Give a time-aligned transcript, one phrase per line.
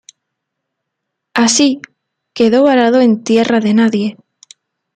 [1.35, 1.79] Así,
[2.33, 4.17] quedó varado en tierra de nadie.